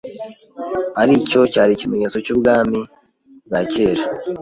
aricyo 1.01 1.41
cyari 1.53 1.71
ikimenyetso 1.73 2.17
cy’Ubwami 2.25 2.79
bwa 3.45 3.61
kera, 3.71 4.03